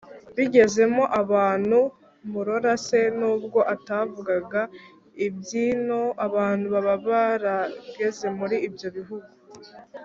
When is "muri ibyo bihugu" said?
8.37-9.29